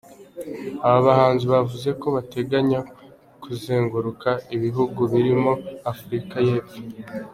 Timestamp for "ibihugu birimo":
4.55-5.51